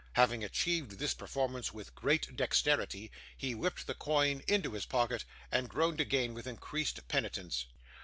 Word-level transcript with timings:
Having 0.13 0.43
achieved 0.43 0.97
this 0.97 1.13
performance 1.13 1.75
with 1.75 1.93
great 1.93 2.35
dexterity, 2.35 3.11
he 3.37 3.53
whipped 3.53 3.85
the 3.85 3.93
coin 3.93 4.41
into 4.47 4.71
his 4.71 4.87
pocket, 4.87 5.25
and 5.51 5.69
groaned 5.69 6.01
again 6.01 6.33
with 6.33 6.47
increased 6.47 7.07
penitence. 7.07 7.67